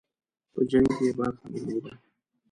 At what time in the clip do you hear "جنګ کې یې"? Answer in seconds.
0.69-1.11